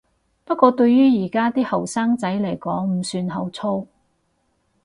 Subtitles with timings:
[0.45, 3.87] 不過對於而家啲後生仔來講唔算好粗